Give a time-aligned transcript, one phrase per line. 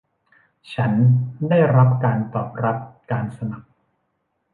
[0.73, 0.91] ฉัน
[1.49, 2.77] ได้รับการตอบรับ
[3.11, 3.69] การสมัคร